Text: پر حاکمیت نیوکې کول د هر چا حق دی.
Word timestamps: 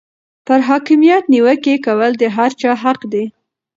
پر 0.45 0.59
حاکمیت 0.69 1.23
نیوکې 1.33 1.75
کول 1.85 2.11
د 2.17 2.23
هر 2.35 2.51
چا 2.61 2.71
حق 2.83 2.99
دی. 3.13 3.25